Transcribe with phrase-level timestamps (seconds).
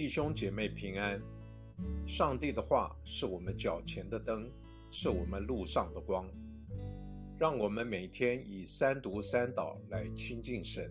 [0.00, 1.20] 弟兄姐妹平安。
[2.06, 4.50] 上帝的话是我们脚前的灯，
[4.90, 6.24] 是我们路上的光。
[7.38, 10.90] 让我们每天以三读三祷来亲近神。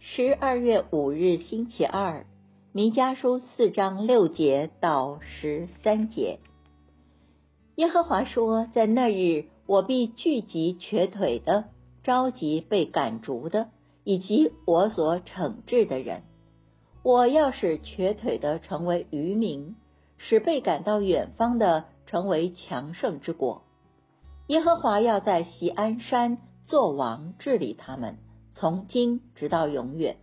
[0.00, 2.26] 十二月五日星期二，
[2.72, 6.40] 弥迦书四章六节到十三节。
[7.76, 11.68] 耶和华说：“在那日，我必聚集瘸腿的，
[12.02, 13.68] 召集被赶逐的。”
[14.02, 16.22] 以及我所惩治的人，
[17.04, 19.76] 我要使瘸腿的成为渔民，
[20.16, 23.62] 使被赶到远方的成为强盛之国。
[24.46, 28.16] 耶和华要在锡安山作王，治理他们，
[28.54, 30.16] 从今直到永远。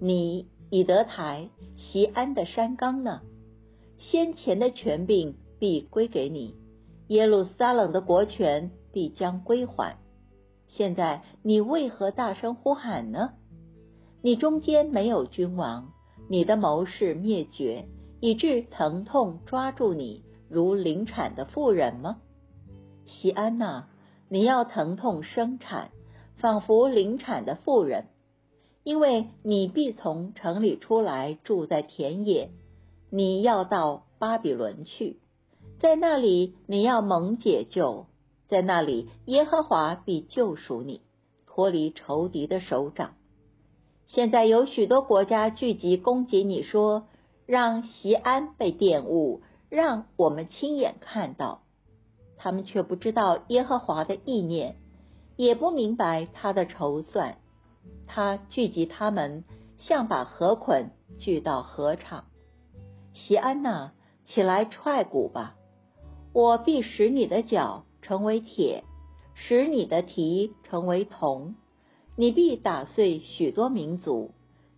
[0.00, 3.20] 你以德台锡安的山冈呢？
[3.98, 6.54] 先前的权柄必归给你，
[7.08, 9.98] 耶路撒冷的国权必将归还。
[10.68, 13.34] 现在你为何大声呼喊呢？
[14.22, 15.92] 你中间没有君王，
[16.28, 17.86] 你的谋士灭绝，
[18.20, 22.18] 以致疼痛抓住你，如临产的妇人吗？
[23.04, 23.84] 西安呐，
[24.28, 25.90] 你要疼痛生产，
[26.36, 28.06] 仿佛临产的妇人，
[28.82, 32.50] 因为你必从城里出来，住在田野。
[33.08, 35.20] 你要到巴比伦去，
[35.78, 38.06] 在那里你要蒙解救。
[38.48, 41.00] 在那里，耶和华必救赎你，
[41.46, 43.14] 脱离仇敌的手掌。
[44.06, 47.08] 现在有许多国家聚集攻击你，说
[47.44, 51.62] 让席安被玷污，让我们亲眼看到。
[52.36, 54.76] 他们却不知道耶和华的意念，
[55.36, 57.38] 也不明白他的筹算。
[58.06, 59.44] 他聚集他们，
[59.78, 62.26] 像把河捆聚到河场。
[63.12, 63.92] 席安呐，
[64.26, 65.56] 起来踹鼓吧！
[66.32, 67.84] 我必使你的脚。
[68.06, 68.84] 成为铁，
[69.34, 71.56] 使你的蹄成为铜，
[72.14, 74.30] 你必打碎许多民族，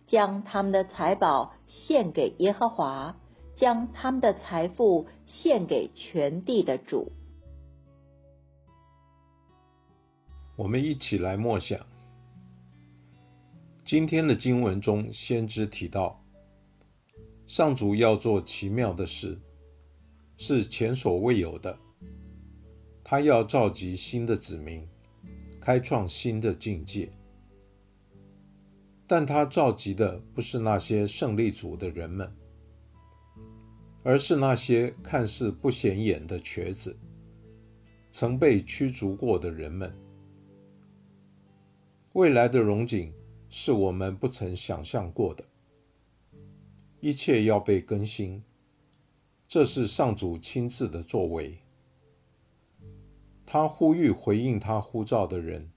[0.07, 3.15] 将他们的财宝献给耶和华，
[3.55, 7.11] 将他们的财富献给全地的主。
[10.57, 11.79] 我们一起来默想
[13.85, 16.19] 今天的经文中，先知提到，
[17.45, 19.39] 上主要做奇妙的事，
[20.35, 21.77] 是前所未有的。
[23.11, 24.87] 他要召集新的子民，
[25.59, 27.09] 开创新的境界，
[29.07, 32.31] 但他召集的不是那些胜利组的人们，
[34.03, 36.95] 而是那些看似不显眼的瘸子，
[38.11, 39.91] 曾被驱逐过的人们。
[42.13, 43.11] 未来的荣景
[43.49, 45.43] 是我们不曾想象过的，
[46.99, 48.43] 一切要被更新，
[49.47, 51.57] 这是上主亲自的作为。
[53.51, 55.71] 他呼吁回应他呼召的人，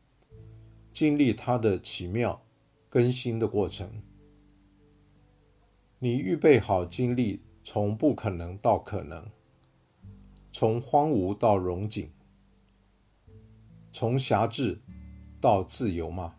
[0.92, 2.44] 经历他的奇妙
[2.86, 4.02] 更新的过程。
[5.98, 9.26] 你预备好经历从不可能到可能，
[10.52, 12.10] 从荒芜到荣景，
[13.90, 14.78] 从辖制
[15.40, 16.34] 到自由吗？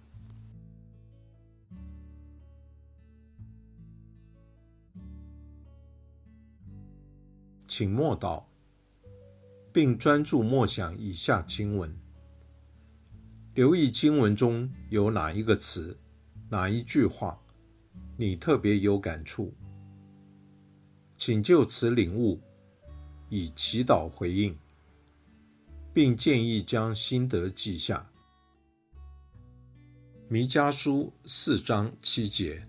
[7.68, 8.44] 请默祷。
[9.74, 11.92] 并专注默想以下经文，
[13.56, 15.98] 留意经文中有哪一个词、
[16.48, 17.42] 哪一句话，
[18.16, 19.52] 你特别有感触，
[21.18, 22.40] 请就此领悟，
[23.30, 24.56] 以祈祷回应，
[25.92, 28.08] 并建议将心得记下。
[30.28, 32.64] 弥迦书四章七节：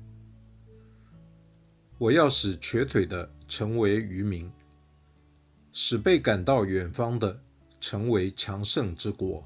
[1.99, 4.51] 我要使瘸腿的成为渔民。
[5.77, 7.43] 使被赶到远方的
[7.81, 9.45] 成为强盛之国。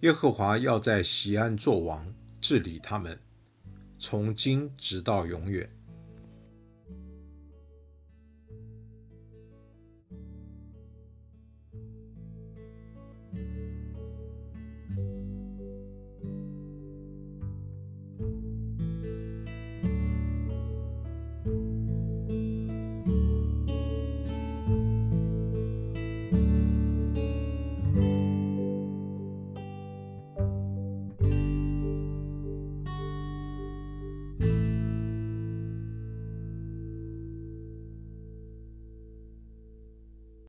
[0.00, 3.16] 耶和华要在西安作王，治理他们，
[4.00, 5.70] 从今直到永远。